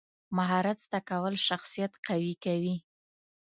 مهارت 0.37 0.77
زده 0.85 0.99
کول 1.09 1.35
شخصیت 1.47 1.93
قوي 2.07 2.33
کوي. 2.43 2.75